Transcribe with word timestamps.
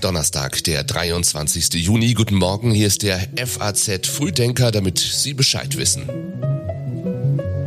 Donnerstag, 0.00 0.62
der 0.64 0.84
23. 0.84 1.74
Juni. 1.74 2.14
Guten 2.14 2.36
Morgen, 2.36 2.70
hier 2.70 2.86
ist 2.86 3.02
der 3.02 3.20
FAZ 3.36 4.06
Frühdenker, 4.06 4.70
damit 4.70 4.98
Sie 4.98 5.34
Bescheid 5.34 5.76
wissen. 5.76 6.08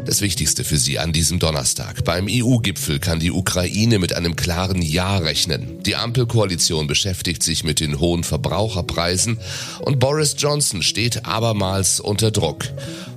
Das 0.05 0.21
Wichtigste 0.21 0.63
für 0.63 0.77
Sie 0.77 0.99
an 0.99 1.13
diesem 1.13 1.39
Donnerstag. 1.39 2.03
Beim 2.03 2.27
EU-Gipfel 2.29 2.99
kann 2.99 3.19
die 3.19 3.31
Ukraine 3.31 3.99
mit 3.99 4.13
einem 4.13 4.35
klaren 4.35 4.81
Ja 4.81 5.17
rechnen. 5.17 5.83
Die 5.83 5.95
Ampelkoalition 5.95 6.87
beschäftigt 6.87 7.43
sich 7.43 7.63
mit 7.63 7.79
den 7.79 7.99
hohen 7.99 8.23
Verbraucherpreisen 8.23 9.39
und 9.79 9.99
Boris 9.99 10.35
Johnson 10.37 10.81
steht 10.81 11.25
abermals 11.25 11.99
unter 11.99 12.31
Druck. 12.31 12.65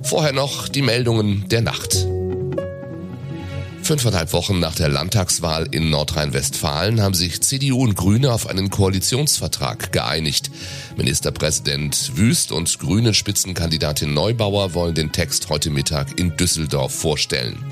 Vorher 0.03 0.33
noch 0.33 0.67
die 0.67 0.81
Meldungen 0.81 1.45
der 1.49 1.61
Nacht. 1.61 2.05
Fünfeinhalb 3.85 4.33
Wochen 4.33 4.59
nach 4.59 4.73
der 4.73 4.89
Landtagswahl 4.89 5.67
in 5.69 5.91
Nordrhein-Westfalen 5.91 7.01
haben 7.01 7.13
sich 7.13 7.43
CDU 7.43 7.83
und 7.83 7.93
Grüne 7.95 8.33
auf 8.33 8.47
einen 8.47 8.71
Koalitionsvertrag 8.71 9.91
geeinigt. 9.91 10.49
Ministerpräsident 10.97 12.17
Wüst 12.17 12.51
und 12.51 12.79
Grünen 12.79 13.13
Spitzenkandidatin 13.13 14.11
Neubauer 14.11 14.73
wollen 14.73 14.95
den 14.95 15.11
Text 15.11 15.49
heute 15.49 15.69
Mittag 15.69 16.19
in 16.19 16.35
Düsseldorf 16.35 16.95
vorstellen. 16.95 17.63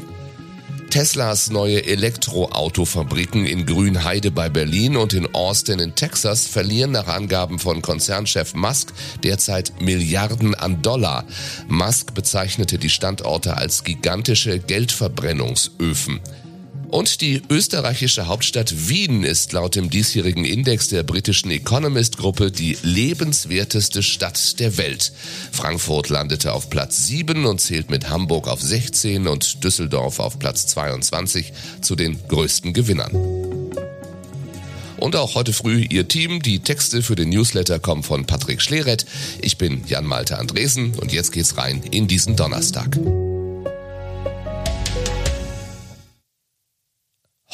Teslas 0.93 1.49
neue 1.49 1.83
Elektroautofabriken 1.87 3.47
in 3.47 3.65
Grünheide 3.65 4.29
bei 4.29 4.47
Berlin 4.47 4.95
und 4.95 5.13
in 5.13 5.33
Austin 5.33 5.79
in 5.79 5.95
Texas 5.95 6.45
verlieren 6.45 6.91
nach 6.91 7.07
Angaben 7.07 7.57
von 7.57 7.81
Konzernchef 7.81 8.53
Musk 8.53 8.93
derzeit 9.23 9.81
Milliarden 9.81 10.53
an 10.53 10.83
Dollar. 10.83 11.25
Musk 11.67 12.13
bezeichnete 12.13 12.77
die 12.77 12.91
Standorte 12.91 13.57
als 13.57 13.83
gigantische 13.83 14.59
Geldverbrennungsöfen. 14.59 16.21
Und 16.93 17.21
die 17.21 17.41
österreichische 17.49 18.27
Hauptstadt 18.27 18.87
Wien 18.87 19.23
ist 19.23 19.51
laut 19.51 19.73
dem 19.73 19.89
diesjährigen 19.89 20.45
Index 20.45 20.89
der 20.89 21.01
britischen 21.01 21.49
Economist-Gruppe 21.49 22.51
die 22.51 22.77
lebenswerteste 22.83 24.03
Stadt 24.03 24.59
der 24.59 24.77
Welt. 24.77 25.11
Frankfurt 25.51 26.09
landete 26.09 26.53
auf 26.53 26.69
Platz 26.69 27.07
7 27.07 27.47
und 27.47 27.59
zählt 27.59 27.89
mit 27.89 28.11
Hamburg 28.11 28.47
auf 28.47 28.61
16 28.61 29.25
und 29.25 29.63
Düsseldorf 29.63 30.19
auf 30.19 30.37
Platz 30.37 30.67
22 30.67 31.51
zu 31.81 31.95
den 31.95 32.19
größten 32.27 32.73
Gewinnern. 32.73 33.11
Und 34.97 35.15
auch 35.15 35.33
heute 35.33 35.51
früh 35.51 35.87
Ihr 35.89 36.07
Team. 36.07 36.43
Die 36.43 36.59
Texte 36.59 37.01
für 37.01 37.15
den 37.15 37.29
Newsletter 37.29 37.79
kommen 37.79 38.03
von 38.03 38.27
Patrick 38.27 38.61
Schleret. 38.61 39.07
Ich 39.41 39.57
bin 39.57 39.81
Jan-Malte 39.87 40.37
Andresen 40.37 40.93
und 41.01 41.11
jetzt 41.11 41.31
geht's 41.31 41.57
rein 41.57 41.81
in 41.89 42.07
diesen 42.07 42.35
Donnerstag. 42.35 42.95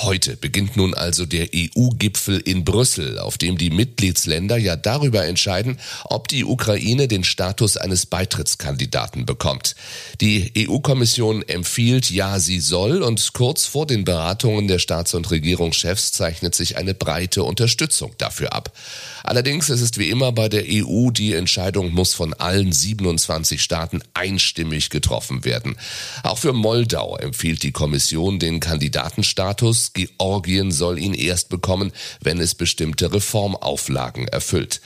Heute 0.09 0.35
beginnt 0.35 0.75
nun 0.75 0.95
also 0.95 1.27
der 1.27 1.49
EU-Gipfel 1.55 2.39
in 2.39 2.65
Brüssel, 2.65 3.19
auf 3.19 3.37
dem 3.37 3.59
die 3.59 3.69
Mitgliedsländer 3.69 4.57
ja 4.57 4.75
darüber 4.75 5.23
entscheiden, 5.27 5.77
ob 6.03 6.27
die 6.27 6.45
Ukraine 6.45 7.07
den 7.07 7.23
Status 7.23 7.77
eines 7.77 8.07
Beitrittskandidaten 8.07 9.27
bekommt. 9.27 9.75
Die 10.19 10.51
EU-Kommission 10.67 11.47
empfiehlt, 11.47 12.09
ja, 12.09 12.39
sie 12.39 12.59
soll, 12.59 13.03
und 13.03 13.33
kurz 13.33 13.67
vor 13.67 13.85
den 13.85 14.03
Beratungen 14.03 14.67
der 14.67 14.79
Staats- 14.79 15.13
und 15.13 15.29
Regierungschefs 15.29 16.11
zeichnet 16.11 16.55
sich 16.55 16.75
eine 16.77 16.95
breite 16.95 17.43
Unterstützung 17.43 18.13
dafür 18.17 18.53
ab. 18.53 18.75
Allerdings 19.21 19.69
ist 19.69 19.81
es 19.81 19.95
wie 19.99 20.09
immer 20.09 20.31
bei 20.31 20.49
der 20.49 20.63
EU, 20.67 21.11
die 21.11 21.35
Entscheidung 21.35 21.93
muss 21.93 22.15
von 22.15 22.33
allen 22.33 22.71
27 22.71 23.61
Staaten 23.61 24.01
einstimmig 24.15 24.89
getroffen 24.89 25.45
werden. 25.45 25.75
Auch 26.23 26.39
für 26.39 26.53
Moldau 26.53 27.15
empfiehlt 27.15 27.61
die 27.61 27.73
Kommission 27.73 28.39
den 28.39 28.59
Kandidatenstatus 28.59 29.93
Georgien 30.07 30.71
soll 30.71 30.99
ihn 30.99 31.13
erst 31.13 31.49
bekommen, 31.49 31.91
wenn 32.21 32.39
es 32.39 32.55
bestimmte 32.55 33.13
Reformauflagen 33.13 34.27
erfüllt. 34.27 34.81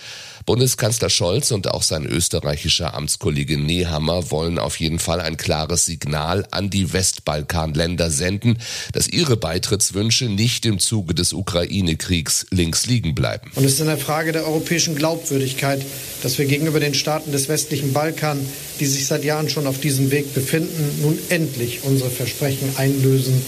Bundeskanzler 0.46 1.10
Scholz 1.10 1.52
und 1.52 1.70
auch 1.70 1.84
sein 1.84 2.06
österreichischer 2.06 2.94
Amtskollege 2.94 3.58
Nehammer 3.58 4.30
wollen 4.30 4.60
auf 4.60 4.80
jeden 4.80 5.00
Fall 5.00 5.22
ein 5.22 5.38
klares 5.38 5.86
Signal 5.86 6.46
an 6.52 6.70
die 6.70 6.92
Westbalkanländer 6.92 8.10
senden, 8.10 8.58
dass 8.92 9.08
ihre 9.08 9.38
Beitrittswünsche 9.38 10.26
nicht 10.26 10.66
im 10.66 10.80
Zuge 10.80 11.14
des 11.14 11.34
Ukraine-Kriegs 11.34 12.48
links 12.52 12.86
liegen 12.86 13.16
bleiben. 13.16 13.52
Und 13.56 13.64
es 13.64 13.74
ist 13.74 13.82
eine 13.82 13.98
Frage 13.98 14.32
der 14.34 14.46
europäischen 14.46 14.96
Glaubwürdigkeit, 14.96 15.82
dass 16.24 16.38
wir 16.38 16.46
gegenüber 16.46 16.80
den 16.80 16.94
Staaten 16.94 17.32
des 17.32 17.48
westlichen 17.48 17.94
Balkan, 17.94 18.40
die 18.80 18.86
sich 18.86 19.08
seit 19.08 19.24
Jahren 19.24 19.50
schon 19.50 19.68
auf 19.68 19.80
diesem 19.80 20.12
Weg 20.12 20.34
befinden, 20.34 21.02
nun 21.02 21.18
endlich 21.30 21.84
unsere 21.84 22.10
Versprechen 22.10 22.76
einlösen. 22.78 23.42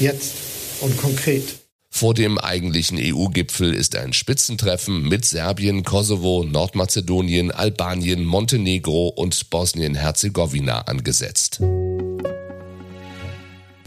Jetzt 0.00 0.32
und 0.80 0.96
konkret. 0.96 1.44
Vor 1.92 2.14
dem 2.14 2.38
eigentlichen 2.38 2.98
EU-Gipfel 3.00 3.74
ist 3.74 3.96
ein 3.96 4.12
Spitzentreffen 4.12 5.02
mit 5.02 5.24
Serbien, 5.24 5.82
Kosovo, 5.82 6.44
Nordmazedonien, 6.44 7.50
Albanien, 7.50 8.24
Montenegro 8.24 9.08
und 9.08 9.50
Bosnien-Herzegowina 9.50 10.82
angesetzt. 10.82 11.60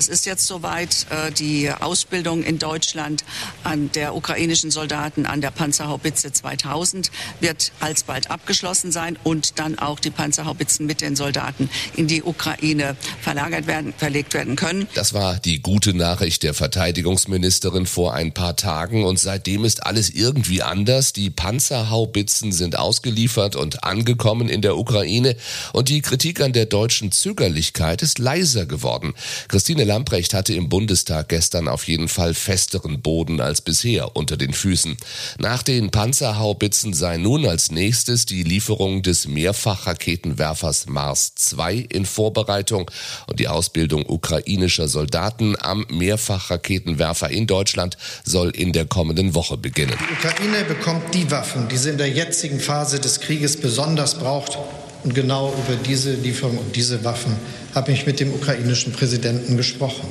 Es 0.04 0.10
ist 0.10 0.26
jetzt 0.26 0.48
soweit, 0.48 1.06
äh, 1.12 1.32
die 1.32 1.72
Ausbildung 1.72 2.44
in 2.44 2.60
Deutschland 2.60 3.24
an 3.64 3.90
der 3.94 4.18
ukrainischen 4.18 4.70
Soldaten 4.70 5.26
an 5.26 5.40
der 5.40 5.50
Panzerhaubitze 5.50 6.34
2000 6.34 7.10
wird 7.40 7.72
alsbald 7.80 8.30
abgeschlossen 8.30 8.92
sein 8.92 9.18
und 9.24 9.60
dann 9.60 9.80
auch 9.80 10.02
die 10.02 10.10
Panzerhaubitzen 10.10 10.86
mit 10.86 11.00
den 11.00 11.16
Soldaten 11.16 11.70
in 11.96 12.08
die 12.08 12.22
Ukraine 12.22 12.98
verlagert 13.22 13.66
werden, 13.66 13.94
verlegt 13.98 14.34
werden 14.34 14.58
können. 14.58 14.90
Das 14.94 15.14
war 15.14 15.40
die 15.40 15.62
gute 15.62 15.94
Nachricht 15.94 16.44
der 16.44 16.54
Verteidigungsministerin 16.54 17.86
vor 17.86 18.14
ein 18.14 18.34
paar 18.34 18.58
Tagen 18.58 19.06
und 19.06 19.20
seitdem 19.20 19.64
ist 19.64 19.86
alles 19.86 20.10
irgendwie 20.10 20.64
anders. 20.64 21.14
Die 21.14 21.30
Panzerhaubitzen 21.30 22.52
sind 22.52 22.78
ausgeliefert 22.78 23.56
und 23.56 23.86
angekommen 23.86 24.50
in 24.50 24.62
der 24.62 24.76
Ukraine 24.76 25.38
und 25.72 25.88
die 25.88 26.02
Kritik 26.02 26.42
an 26.42 26.52
der 26.52 26.66
deutschen 26.66 27.14
Zögerlichkeit 27.14 28.02
ist 28.02 28.20
leiser 28.20 28.66
geworden. 28.66 29.14
Christine 29.48 29.93
Lamprecht 29.94 30.34
hatte 30.34 30.56
im 30.56 30.70
Bundestag 30.70 31.30
gestern 31.30 31.68
auf 31.68 31.88
jeden 31.88 32.08
Fall 32.08 32.34
festeren 32.34 33.04
Boden 33.04 33.40
als 33.40 33.62
bisher 33.62 34.16
unter 34.16 34.38
den 34.38 34.52
Füßen. 34.52 34.98
Nach 35.38 35.62
den 35.62 35.92
Panzerhaubitzen 35.92 36.94
sei 36.94 37.18
nun 37.18 37.46
als 37.46 37.70
nächstes 37.70 38.26
die 38.26 38.42
Lieferung 38.42 39.04
des 39.04 39.28
Mehrfachraketenwerfers 39.28 40.88
Mars 40.88 41.36
2 41.36 41.76
in 41.90 42.08
Vorbereitung 42.08 42.90
und 43.28 43.40
die 43.40 43.48
Ausbildung 43.48 44.04
ukrainischer 44.08 44.88
Soldaten 44.88 45.56
am 45.60 45.86
Mehrfachraketenwerfer 45.92 47.30
in 47.30 47.46
Deutschland 47.46 47.96
soll 48.26 48.50
in 48.50 48.74
der 48.74 48.88
kommenden 48.88 49.36
Woche 49.36 49.58
beginnen. 49.58 49.96
Die 50.00 50.28
Ukraine 50.28 50.64
bekommt 50.64 51.14
die 51.14 51.30
Waffen, 51.30 51.68
die 51.68 51.78
sie 51.78 51.92
in 51.92 52.00
der 52.00 52.10
jetzigen 52.10 52.60
Phase 52.60 53.00
des 53.00 53.20
Krieges 53.20 53.58
besonders 53.58 54.16
braucht. 54.16 54.58
Und 55.04 55.14
genau 55.14 55.50
über 55.50 55.76
diese 55.76 56.14
Lieferung 56.14 56.58
und 56.58 56.76
diese 56.76 57.04
Waffen 57.04 57.36
habe 57.76 57.92
ich 57.92 58.06
mit 58.06 58.20
dem 58.20 58.34
ukrainischen 58.34 58.94
Präsidenten 58.94 59.58
gesprochen. 59.58 60.08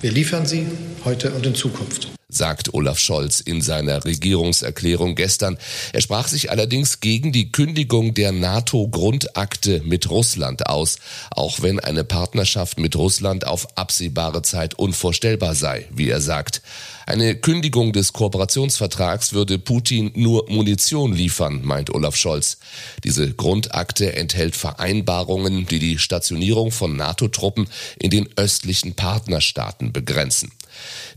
Wir 0.00 0.12
liefern 0.12 0.46
sie 0.46 0.66
heute 1.04 1.32
und 1.32 1.46
in 1.46 1.54
Zukunft 1.54 2.08
sagt 2.30 2.74
Olaf 2.74 2.98
Scholz 2.98 3.40
in 3.40 3.62
seiner 3.62 4.04
Regierungserklärung 4.04 5.14
gestern. 5.14 5.56
Er 5.92 6.02
sprach 6.02 6.28
sich 6.28 6.50
allerdings 6.50 7.00
gegen 7.00 7.32
die 7.32 7.50
Kündigung 7.50 8.12
der 8.12 8.32
NATO-Grundakte 8.32 9.80
mit 9.84 10.10
Russland 10.10 10.66
aus, 10.66 10.98
auch 11.30 11.62
wenn 11.62 11.80
eine 11.80 12.04
Partnerschaft 12.04 12.78
mit 12.78 12.96
Russland 12.96 13.46
auf 13.46 13.78
absehbare 13.78 14.42
Zeit 14.42 14.74
unvorstellbar 14.74 15.54
sei, 15.54 15.86
wie 15.90 16.10
er 16.10 16.20
sagt. 16.20 16.60
Eine 17.08 17.36
Kündigung 17.36 17.94
des 17.94 18.12
Kooperationsvertrags 18.12 19.32
würde 19.32 19.58
Putin 19.58 20.10
nur 20.14 20.44
Munition 20.50 21.14
liefern, 21.14 21.62
meint 21.64 21.88
Olaf 21.94 22.16
Scholz. 22.16 22.58
Diese 23.02 23.32
Grundakte 23.32 24.14
enthält 24.14 24.54
Vereinbarungen, 24.54 25.64
die 25.64 25.78
die 25.78 25.98
Stationierung 25.98 26.70
von 26.70 26.96
NATO-Truppen 26.96 27.66
in 27.98 28.10
den 28.10 28.28
östlichen 28.36 28.92
Partnerstaaten 28.92 29.90
begrenzen. 29.90 30.52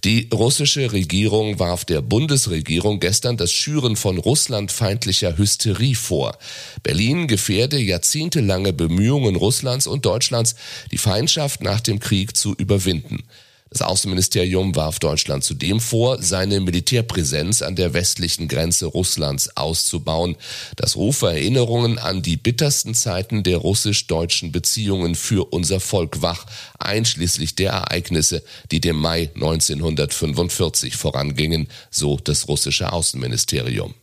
Die 0.06 0.30
russische 0.34 0.94
Regierung 0.94 1.60
warf 1.60 1.84
der 1.84 2.02
Bundesregierung 2.02 3.02
gestern 3.02 3.36
das 3.36 3.52
Schüren 3.52 3.98
von 3.98 4.18
russlandfeindlicher 4.18 5.38
Hysterie 5.38 5.96
vor. 5.96 6.38
Berlin 6.84 7.28
gefährde 7.28 7.78
jahrzehntelange 7.78 8.72
Bemühungen 8.72 9.36
Russlands 9.36 9.88
und 9.88 10.06
Deutschlands, 10.06 10.56
die 10.94 10.98
Feindschaft 10.98 11.62
nach 11.62 11.82
dem 11.82 12.00
Krieg 12.00 12.38
zu 12.38 12.54
überwinden. 12.54 13.24
Das 13.72 13.82
Außenministerium 13.84 14.76
warf 14.76 15.00
Deutschland 15.00 15.46
zudem 15.46 15.80
vor, 15.80 16.22
seine 16.22 16.60
Militärpräsenz 16.60 17.62
an 17.62 17.78
der 17.78 17.94
westlichen 17.94 18.50
Grenze 18.50 18.86
Russlands 18.86 19.56
auszubauen. 19.56 20.36
Das 20.76 20.98
rufe 20.98 21.28
Erinnerungen 21.28 21.98
an 21.98 22.22
die 22.22 22.36
bittersten 22.36 22.94
Zeiten 22.94 23.44
der 23.44 23.60
russisch-deutschen 23.60 24.52
Beziehungen 24.52 25.16
für 25.16 25.54
unser 25.54 25.80
Volk 25.80 26.22
wach, 26.22 26.46
einschließlich 26.80 27.56
der 27.56 27.72
Ereignisse, 27.72 28.44
die 28.72 28.82
dem 28.82 28.98
Mai 28.98 29.30
1945 29.36 30.98
vorangingen, 30.98 31.70
so 31.90 32.18
das 32.22 32.50
russische 32.50 32.92
Außenministerium. 32.92 33.94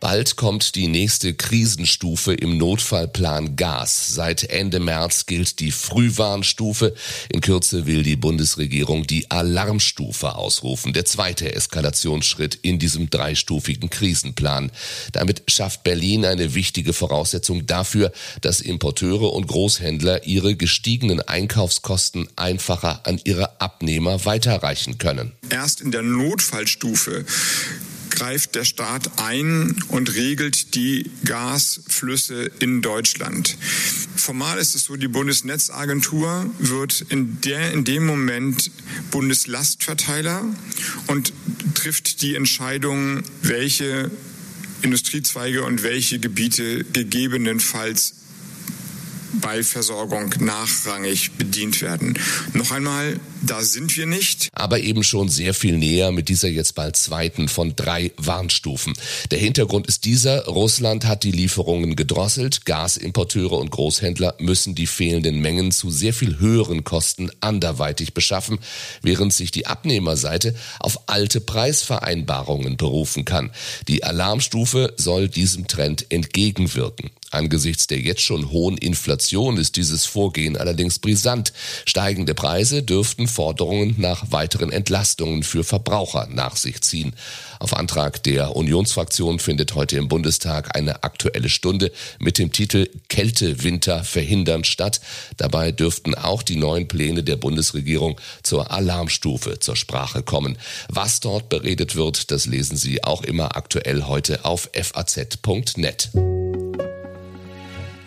Bald 0.00 0.36
kommt 0.36 0.74
die 0.74 0.88
nächste 0.88 1.32
Krisenstufe 1.32 2.34
im 2.34 2.58
Notfallplan 2.58 3.56
Gas. 3.56 4.08
Seit 4.14 4.44
Ende 4.44 4.78
März 4.78 5.24
gilt 5.24 5.58
die 5.58 5.70
Frühwarnstufe. 5.70 6.94
In 7.30 7.40
Kürze 7.40 7.86
will 7.86 8.02
die 8.02 8.16
Bundesregierung 8.16 9.06
die 9.06 9.30
Alarmstufe 9.30 10.34
ausrufen. 10.34 10.92
Der 10.92 11.06
zweite 11.06 11.54
Eskalationsschritt 11.54 12.56
in 12.56 12.78
diesem 12.78 13.08
dreistufigen 13.08 13.88
Krisenplan. 13.88 14.70
Damit 15.12 15.44
schafft 15.48 15.82
Berlin 15.82 16.26
eine 16.26 16.54
wichtige 16.54 16.92
Voraussetzung 16.92 17.66
dafür, 17.66 18.12
dass 18.42 18.60
Importeure 18.60 19.32
und 19.32 19.46
Großhändler 19.46 20.26
ihre 20.26 20.56
gestiegenen 20.56 21.20
Einkaufskosten 21.20 22.28
einfacher 22.36 23.00
an 23.06 23.18
ihre 23.24 23.60
Abnehmer 23.60 24.24
weiterreichen 24.26 24.98
können. 24.98 25.32
Erst 25.48 25.80
in 25.80 25.90
der 25.90 26.02
Notfallstufe 26.02 27.24
greift 28.16 28.54
der 28.54 28.64
Staat 28.64 29.18
ein 29.18 29.76
und 29.88 30.14
regelt 30.14 30.74
die 30.74 31.10
Gasflüsse 31.24 32.50
in 32.58 32.82
Deutschland. 32.82 33.56
Formal 34.16 34.58
ist 34.58 34.74
es 34.74 34.84
so, 34.84 34.96
die 34.96 35.06
Bundesnetzagentur 35.06 36.50
wird 36.58 37.02
in, 37.10 37.40
der, 37.42 37.72
in 37.72 37.84
dem 37.84 38.04
Moment 38.04 38.72
Bundeslastverteiler 39.10 40.44
und 41.06 41.32
trifft 41.74 42.22
die 42.22 42.34
Entscheidung, 42.34 43.22
welche 43.42 44.10
Industriezweige 44.82 45.62
und 45.62 45.82
welche 45.82 46.18
Gebiete 46.18 46.84
gegebenenfalls 46.84 48.14
bei 49.32 49.62
Versorgung 49.62 50.34
nachrangig 50.40 51.32
bedient 51.32 51.82
werden. 51.82 52.18
Noch 52.52 52.70
einmal, 52.70 53.20
da 53.42 53.62
sind 53.62 53.96
wir 53.96 54.06
nicht. 54.06 54.48
Aber 54.52 54.80
eben 54.80 55.02
schon 55.02 55.28
sehr 55.28 55.54
viel 55.54 55.76
näher 55.76 56.12
mit 56.12 56.28
dieser 56.28 56.48
jetzt 56.48 56.74
bald 56.74 56.96
zweiten 56.96 57.48
von 57.48 57.76
drei 57.76 58.12
Warnstufen. 58.16 58.94
Der 59.30 59.38
Hintergrund 59.38 59.86
ist 59.86 60.04
dieser, 60.04 60.46
Russland 60.46 61.06
hat 61.06 61.24
die 61.24 61.32
Lieferungen 61.32 61.96
gedrosselt, 61.96 62.64
Gasimporteure 62.64 63.58
und 63.58 63.70
Großhändler 63.70 64.34
müssen 64.38 64.74
die 64.74 64.86
fehlenden 64.86 65.40
Mengen 65.40 65.72
zu 65.72 65.90
sehr 65.90 66.14
viel 66.14 66.38
höheren 66.38 66.84
Kosten 66.84 67.30
anderweitig 67.40 68.14
beschaffen, 68.14 68.58
während 69.02 69.32
sich 69.32 69.50
die 69.50 69.66
Abnehmerseite 69.66 70.54
auf 70.80 71.08
alte 71.08 71.40
Preisvereinbarungen 71.40 72.76
berufen 72.76 73.24
kann. 73.24 73.50
Die 73.88 74.04
Alarmstufe 74.04 74.94
soll 74.96 75.28
diesem 75.28 75.66
Trend 75.66 76.06
entgegenwirken. 76.10 77.10
Angesichts 77.30 77.86
der 77.86 78.00
jetzt 78.00 78.22
schon 78.22 78.50
hohen 78.50 78.78
Inflation 78.78 79.56
ist 79.56 79.76
dieses 79.76 80.06
Vorgehen 80.06 80.56
allerdings 80.56 80.98
brisant. 80.98 81.52
Steigende 81.84 82.34
Preise 82.34 82.82
dürften 82.82 83.28
Forderungen 83.28 83.94
nach 83.98 84.30
weiteren 84.30 84.70
Entlastungen 84.70 85.42
für 85.42 85.64
Verbraucher 85.64 86.28
nach 86.30 86.56
sich 86.56 86.80
ziehen. 86.82 87.14
Auf 87.58 87.76
Antrag 87.76 88.22
der 88.22 88.54
Unionsfraktion 88.54 89.38
findet 89.38 89.74
heute 89.74 89.96
im 89.96 90.08
Bundestag 90.08 90.76
eine 90.76 91.02
aktuelle 91.04 91.48
Stunde 91.48 91.90
mit 92.18 92.38
dem 92.38 92.52
Titel 92.52 92.88
Kältewinter 93.08 94.04
verhindern 94.04 94.64
statt. 94.64 95.00
Dabei 95.36 95.72
dürften 95.72 96.14
auch 96.14 96.42
die 96.42 96.56
neuen 96.56 96.88
Pläne 96.88 97.22
der 97.22 97.36
Bundesregierung 97.36 98.20
zur 98.42 98.70
Alarmstufe 98.70 99.58
zur 99.58 99.76
Sprache 99.76 100.22
kommen. 100.22 100.58
Was 100.88 101.20
dort 101.20 101.48
beredet 101.48 101.96
wird, 101.96 102.30
das 102.30 102.46
lesen 102.46 102.76
Sie 102.76 103.02
auch 103.04 103.22
immer 103.22 103.56
aktuell 103.56 104.04
heute 104.04 104.44
auf 104.44 104.70
faz.net. 104.74 106.10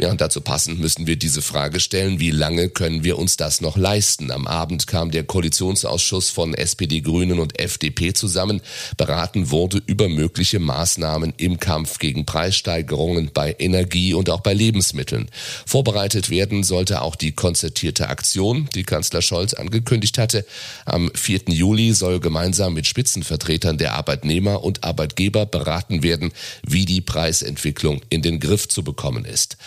Ja, 0.02 0.12
und 0.12 0.22
dazu 0.22 0.40
passend 0.40 0.80
müssen 0.80 1.08
wir 1.08 1.18
diese 1.18 1.42
Frage 1.42 1.82
stellen, 1.82 2.22
wie 2.22 2.32
lange 2.32 2.70
können 2.70 3.04
wir 3.04 3.20
uns 3.20 3.36
das 3.36 3.60
noch 3.60 3.76
leisten? 3.76 4.32
Am 4.32 4.48
Abend 4.48 4.88
kam 4.88 5.12
der 5.12 5.26
Koalitionsausschuss 5.26 6.30
von 6.30 6.54
SPD, 6.54 7.02
Grünen 7.02 7.38
und 7.38 7.60
FDP 7.60 8.14
zusammen. 8.14 8.62
Beraten 8.96 9.52
wurde 9.52 9.84
über 9.88 10.08
mögliche 10.08 10.60
Maßnahmen 10.60 11.34
im 11.36 11.60
Kampf 11.60 12.00
gegen 12.00 12.26
Preissteigerungen 12.26 13.32
bei 13.34 13.54
Energie 13.60 14.14
und 14.14 14.30
auch 14.30 14.40
bei 14.40 14.54
Lebensmitteln. 14.54 15.30
Vorbereitet 15.66 16.30
werden 16.30 16.64
sollte 16.64 17.02
auch 17.02 17.18
die 17.18 17.34
konzertierte 17.34 18.08
Aktion, 18.08 18.70
die 18.76 18.84
Kanzler 18.84 19.22
Scholz 19.22 19.54
angekündigt 19.54 20.18
hatte. 20.18 20.46
Am 20.86 21.12
4. 21.14 21.50
Juli 21.50 21.94
soll 21.94 22.22
gemeinsam 22.22 22.74
mit 22.74 22.88
Spitzenvertretern 22.88 23.78
der 23.78 23.96
Arbeitnehmer 23.96 24.64
und 24.64 24.86
Arbeitgeber 24.86 25.46
beraten 25.46 26.04
werden, 26.04 26.32
wie 26.66 26.86
die 26.86 27.02
Preisentwicklung 27.02 28.00
in 28.08 28.22
den 28.22 28.40
Griff 28.40 28.70
zu 28.70 28.82
bekommen 28.82 29.26
ist. 29.26 29.58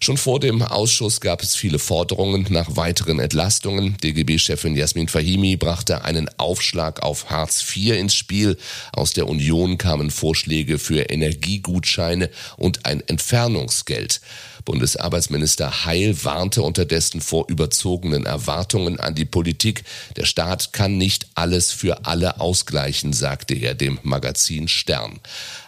Schon 0.00 0.16
vor 0.16 0.40
dem 0.40 0.62
Ausschuss 0.62 1.20
gab 1.20 1.42
es 1.42 1.56
viele 1.56 1.78
Forderungen 1.78 2.46
nach 2.50 2.76
weiteren 2.76 3.18
Entlastungen. 3.18 3.96
DGB-Chefin 4.02 4.76
Jasmin 4.76 5.08
Fahimi 5.08 5.56
brachte 5.56 6.04
einen 6.04 6.30
Aufschlag 6.38 7.02
auf 7.02 7.30
Hartz 7.30 7.64
IV 7.74 7.96
ins 7.96 8.14
Spiel. 8.14 8.56
Aus 8.92 9.12
der 9.12 9.28
Union 9.28 9.78
kamen 9.78 10.10
Vorschläge 10.10 10.78
für 10.78 11.10
Energiegutscheine 11.10 12.30
und 12.56 12.86
ein 12.86 13.00
Entfernungsgeld. 13.06 14.20
Bundesarbeitsminister 14.64 15.84
Heil 15.84 16.24
warnte 16.24 16.62
unterdessen 16.62 17.20
vor 17.20 17.46
überzogenen 17.48 18.26
Erwartungen 18.26 19.00
an 19.00 19.14
die 19.14 19.24
Politik. 19.24 19.84
Der 20.16 20.24
Staat 20.24 20.72
kann 20.72 20.96
nicht 20.96 21.26
alles 21.34 21.72
für 21.72 22.06
alle 22.06 22.40
ausgleichen, 22.40 23.12
sagte 23.12 23.54
er 23.54 23.74
dem 23.74 23.98
Magazin 24.02 24.68
Stern. 24.68 25.20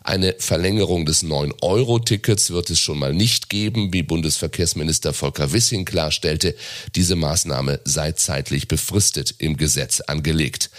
Eine 0.04 0.34
Verlängerung 0.38 1.06
des 1.06 1.24
9-Euro-Tickets 1.24 2.50
wird 2.50 2.70
es 2.70 2.80
schon 2.80 2.98
mal 2.98 3.14
nicht 3.14 3.48
geben, 3.48 3.92
wie 3.92 4.02
Bundesverkehrsminister 4.02 5.12
Volker 5.12 5.52
Wissing 5.52 5.84
klarstellte. 5.84 6.56
Diese 6.96 7.16
Maßnahme 7.16 7.80
sei 7.84 8.12
zeitlich 8.12 8.68
befristet 8.68 9.34
im 9.38 9.56
Gesetz 9.56 10.00
angelegt. 10.00 10.70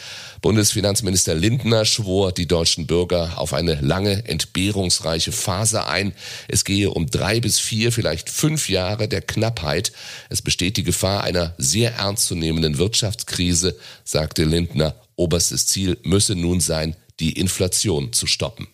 Bundesfinanzminister 0.44 1.36
Lindner 1.36 1.86
schwor 1.86 2.34
die 2.34 2.48
deutschen 2.48 2.86
Bürger 2.86 3.40
auf 3.40 3.54
eine 3.54 3.75
lange, 3.75 4.25
entbehrungsreiche 4.28 5.31
Phase 5.31 5.88
ein. 5.88 6.13
Es 6.50 6.66
gehe 6.66 6.92
um 6.92 7.10
drei 7.10 7.40
bis 7.40 7.60
vier, 7.60 7.94
vielleicht 7.94 8.30
fünf 8.30 8.68
Jahre 8.68 9.07
der 9.07 9.22
Knappheit. 9.22 9.94
Es 10.30 10.42
besteht 10.42 10.75
die 10.75 10.84
Gefahr 10.84 11.24
einer 11.24 11.56
sehr 11.57 11.95
ernstzunehmenden 11.95 12.78
Wirtschaftskrise, 12.78 13.78
sagte 14.04 14.44
Lindner. 14.44 14.95
Oberstes 15.16 15.66
Ziel 15.68 15.98
müsse 16.04 16.36
nun 16.36 16.60
sein, 16.60 16.98
die 17.22 17.39
Inflation 17.39 18.12
zu 18.12 18.28
stoppen. 18.28 18.68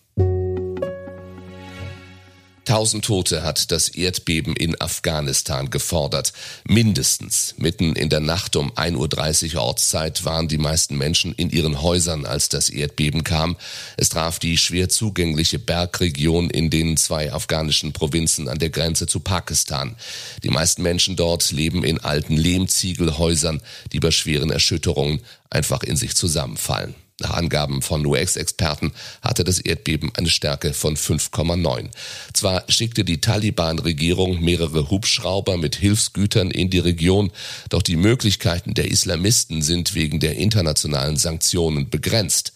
Tausend 2.70 3.04
Tote 3.04 3.42
hat 3.42 3.72
das 3.72 3.88
Erdbeben 3.88 4.54
in 4.54 4.80
Afghanistan 4.80 5.70
gefordert. 5.70 6.32
Mindestens. 6.62 7.56
Mitten 7.58 7.96
in 7.96 8.10
der 8.10 8.20
Nacht 8.20 8.54
um 8.54 8.70
1.30 8.70 9.56
Uhr 9.56 9.62
Ortszeit 9.62 10.24
waren 10.24 10.46
die 10.46 10.56
meisten 10.56 10.96
Menschen 10.96 11.34
in 11.34 11.50
ihren 11.50 11.82
Häusern, 11.82 12.24
als 12.24 12.48
das 12.48 12.68
Erdbeben 12.68 13.24
kam. 13.24 13.56
Es 13.96 14.08
traf 14.08 14.38
die 14.38 14.56
schwer 14.56 14.88
zugängliche 14.88 15.58
Bergregion 15.58 16.48
in 16.48 16.70
den 16.70 16.96
zwei 16.96 17.32
afghanischen 17.32 17.92
Provinzen 17.92 18.46
an 18.46 18.60
der 18.60 18.70
Grenze 18.70 19.08
zu 19.08 19.18
Pakistan. 19.18 19.96
Die 20.44 20.50
meisten 20.50 20.82
Menschen 20.82 21.16
dort 21.16 21.50
leben 21.50 21.82
in 21.82 21.98
alten 21.98 22.36
Lehmziegelhäusern, 22.36 23.62
die 23.92 23.98
bei 23.98 24.12
schweren 24.12 24.50
Erschütterungen 24.50 25.22
einfach 25.50 25.82
in 25.82 25.96
sich 25.96 26.14
zusammenfallen. 26.14 26.94
Nach 27.20 27.30
Angaben 27.30 27.82
von 27.82 28.04
US-Experten 28.06 28.92
hatte 29.20 29.44
das 29.44 29.58
Erdbeben 29.58 30.10
eine 30.16 30.30
Stärke 30.30 30.72
von 30.72 30.96
5,9. 30.96 31.90
Zwar 32.32 32.64
schickte 32.68 33.04
die 33.04 33.20
Taliban-Regierung 33.20 34.42
mehrere 34.42 34.90
Hubschrauber 34.90 35.58
mit 35.58 35.76
Hilfsgütern 35.76 36.50
in 36.50 36.70
die 36.70 36.78
Region, 36.78 37.30
doch 37.68 37.82
die 37.82 37.96
Möglichkeiten 37.96 38.72
der 38.72 38.90
Islamisten 38.90 39.60
sind 39.60 39.94
wegen 39.94 40.18
der 40.18 40.36
internationalen 40.36 41.16
Sanktionen 41.16 41.90
begrenzt. 41.90 42.54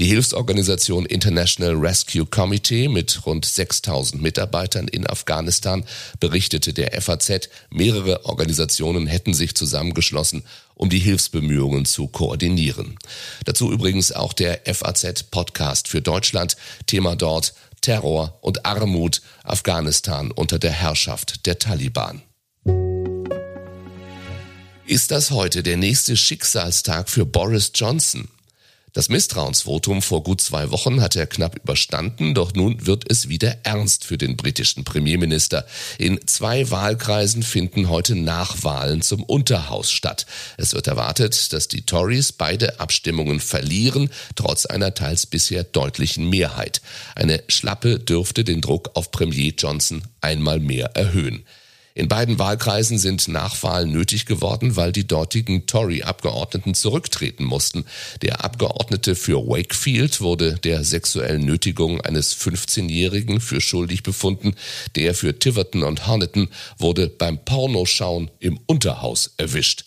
Die 0.00 0.06
Hilfsorganisation 0.06 1.04
International 1.04 1.74
Rescue 1.74 2.24
Committee 2.24 2.88
mit 2.88 3.26
rund 3.26 3.44
6000 3.44 4.22
Mitarbeitern 4.22 4.88
in 4.88 5.06
Afghanistan 5.06 5.84
berichtete 6.18 6.72
der 6.72 6.98
FAZ, 7.02 7.50
mehrere 7.68 8.24
Organisationen 8.24 9.06
hätten 9.06 9.34
sich 9.34 9.54
zusammengeschlossen, 9.54 10.42
um 10.74 10.88
die 10.88 11.00
Hilfsbemühungen 11.00 11.84
zu 11.84 12.06
koordinieren. 12.06 12.98
Dazu 13.44 13.70
übrigens 13.70 14.10
auch 14.10 14.32
der 14.32 14.62
FAZ 14.64 15.24
Podcast 15.24 15.86
für 15.86 16.00
Deutschland, 16.00 16.56
Thema 16.86 17.14
dort 17.14 17.52
Terror 17.82 18.38
und 18.40 18.64
Armut, 18.64 19.20
Afghanistan 19.44 20.30
unter 20.30 20.58
der 20.58 20.72
Herrschaft 20.72 21.44
der 21.44 21.58
Taliban. 21.58 22.22
Ist 24.86 25.10
das 25.10 25.30
heute 25.30 25.62
der 25.62 25.76
nächste 25.76 26.16
Schicksalstag 26.16 27.10
für 27.10 27.26
Boris 27.26 27.72
Johnson? 27.74 28.28
Das 28.92 29.08
Misstrauensvotum 29.08 30.02
vor 30.02 30.24
gut 30.24 30.40
zwei 30.40 30.72
Wochen 30.72 31.00
hat 31.00 31.14
er 31.14 31.26
knapp 31.26 31.56
überstanden, 31.56 32.34
doch 32.34 32.54
nun 32.54 32.86
wird 32.86 33.04
es 33.08 33.28
wieder 33.28 33.58
ernst 33.62 34.04
für 34.04 34.18
den 34.18 34.36
britischen 34.36 34.82
Premierminister. 34.82 35.64
In 35.98 36.26
zwei 36.26 36.70
Wahlkreisen 36.70 37.44
finden 37.44 37.88
heute 37.88 38.16
Nachwahlen 38.16 39.00
zum 39.00 39.22
Unterhaus 39.22 39.92
statt. 39.92 40.26
Es 40.56 40.74
wird 40.74 40.88
erwartet, 40.88 41.52
dass 41.52 41.68
die 41.68 41.82
Tories 41.82 42.32
beide 42.32 42.80
Abstimmungen 42.80 43.38
verlieren, 43.38 44.10
trotz 44.34 44.66
einer 44.66 44.92
teils 44.92 45.26
bisher 45.26 45.62
deutlichen 45.62 46.28
Mehrheit. 46.28 46.80
Eine 47.14 47.44
Schlappe 47.46 48.00
dürfte 48.00 48.42
den 48.42 48.60
Druck 48.60 48.90
auf 48.94 49.12
Premier 49.12 49.52
Johnson 49.56 50.02
einmal 50.20 50.58
mehr 50.58 50.96
erhöhen. 50.96 51.44
In 52.00 52.08
beiden 52.08 52.38
Wahlkreisen 52.38 52.96
sind 52.96 53.28
Nachwahlen 53.28 53.92
nötig 53.92 54.24
geworden, 54.24 54.74
weil 54.74 54.90
die 54.90 55.06
dortigen 55.06 55.66
Tory-Abgeordneten 55.66 56.72
zurücktreten 56.72 57.44
mussten. 57.44 57.84
Der 58.22 58.42
Abgeordnete 58.42 59.14
für 59.14 59.46
Wakefield 59.46 60.22
wurde 60.22 60.54
der 60.64 60.82
sexuellen 60.82 61.44
Nötigung 61.44 62.00
eines 62.00 62.34
15-Jährigen 62.34 63.38
für 63.42 63.60
schuldig 63.60 64.02
befunden. 64.02 64.54
Der 64.94 65.14
für 65.14 65.38
Tiverton 65.38 65.82
und 65.82 66.06
Honiton 66.06 66.48
wurde 66.78 67.08
beim 67.08 67.44
Pornoschauen 67.44 68.30
im 68.38 68.58
Unterhaus 68.64 69.34
erwischt. 69.36 69.84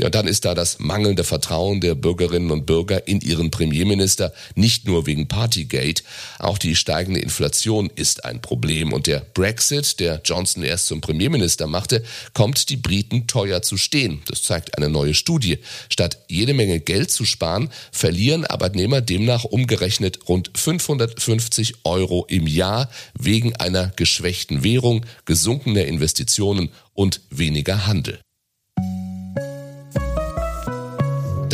Ja, 0.00 0.08
dann 0.08 0.26
ist 0.26 0.46
da 0.46 0.54
das 0.54 0.78
mangelnde 0.78 1.24
Vertrauen 1.24 1.82
der 1.82 1.94
Bürgerinnen 1.94 2.50
und 2.50 2.64
Bürger 2.64 3.06
in 3.06 3.20
ihren 3.20 3.50
Premierminister, 3.50 4.32
nicht 4.54 4.86
nur 4.86 5.04
wegen 5.04 5.28
Partygate. 5.28 6.02
Auch 6.38 6.56
die 6.56 6.74
steigende 6.74 7.20
Inflation 7.20 7.90
ist 7.96 8.24
ein 8.24 8.40
Problem 8.40 8.94
und 8.94 9.06
der 9.06 9.20
Brexit, 9.34 10.00
der 10.00 10.22
Johnson 10.24 10.62
erst 10.62 10.86
zum 10.86 11.02
Premierminister 11.02 11.66
machte, 11.66 12.02
kommt 12.32 12.70
die 12.70 12.78
Briten 12.78 13.26
teuer 13.26 13.60
zu 13.60 13.76
stehen. 13.76 14.22
Das 14.26 14.42
zeigt 14.42 14.78
eine 14.78 14.88
neue 14.88 15.12
Studie. 15.12 15.58
Statt 15.90 16.16
jede 16.28 16.54
Menge 16.54 16.80
Geld 16.80 17.10
zu 17.10 17.26
sparen, 17.26 17.68
verlieren 17.92 18.46
Arbeitnehmer 18.46 19.02
demnach 19.02 19.44
umgerechnet 19.44 20.30
rund 20.30 20.50
550 20.54 21.84
Euro 21.84 22.24
im 22.26 22.46
Jahr 22.46 22.88
wegen 23.18 23.54
einer 23.56 23.92
geschwächten 23.96 24.64
Währung, 24.64 25.04
gesunkener 25.26 25.84
Investitionen 25.84 26.70
und 26.94 27.20
weniger 27.28 27.86
Handel. 27.86 28.18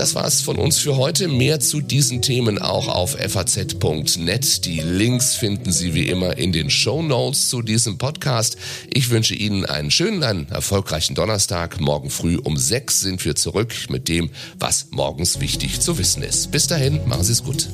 Das 0.07 0.15
war's 0.15 0.41
von 0.41 0.57
uns 0.57 0.79
für 0.79 0.97
heute. 0.97 1.27
Mehr 1.27 1.59
zu 1.59 1.81
diesen 1.81 2.23
Themen 2.23 2.61
auch 2.61 2.87
auf 2.87 3.17
faz.net. 3.17 4.65
Die 4.65 4.81
Links 4.81 5.35
finden 5.35 5.73
Sie 5.73 5.95
wie 5.95 6.07
immer 6.07 6.39
in 6.39 6.53
den 6.53 6.71
Show 6.71 7.03
Notes 7.03 7.49
zu 7.49 7.61
diesem 7.61 7.99
Podcast. 7.99 8.57
Ich 8.95 9.11
wünsche 9.11 9.35
Ihnen 9.35 9.67
einen 9.67 9.91
schönen, 9.91 10.23
einen 10.23 10.49
erfolgreichen 10.49 11.17
Donnerstag. 11.17 11.81
Morgen 11.81 12.11
früh 12.11 12.37
um 12.37 12.57
sechs 12.57 13.01
sind 13.01 13.25
wir 13.25 13.35
zurück 13.35 13.75
mit 13.89 14.07
dem, 14.07 14.31
was 14.61 14.87
morgens 14.93 15.41
wichtig 15.41 15.81
zu 15.81 15.99
wissen 15.99 16.23
ist. 16.23 16.53
Bis 16.53 16.69
dahin, 16.69 17.01
machen 17.09 17.25
Sie 17.25 17.33
es 17.33 17.43
gut. 17.43 17.67